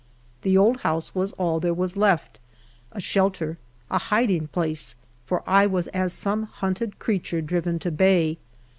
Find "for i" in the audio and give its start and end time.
5.27-5.67